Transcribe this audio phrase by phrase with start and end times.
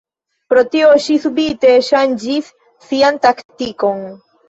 [0.53, 2.51] Pro tio, ŝi subite ŝanĝis
[2.89, 4.07] sian taktikon.